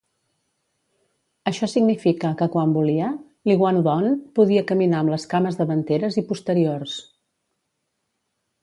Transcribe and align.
Això 1.51 1.69
significa 1.73 2.31
que 2.39 2.47
quan 2.55 2.73
volia, 2.77 3.11
l'iguanodont 3.51 4.09
podia 4.41 4.67
caminar 4.73 5.03
amb 5.07 5.15
les 5.17 5.29
cames 5.37 5.63
davanteres 5.63 6.23
i 6.25 6.27
posteriors. 6.33 6.99